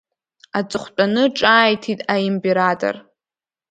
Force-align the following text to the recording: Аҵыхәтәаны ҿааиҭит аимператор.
Аҵыхәтәаны 0.57 1.23
ҿааиҭит 1.37 1.99
аимператор. 2.13 2.95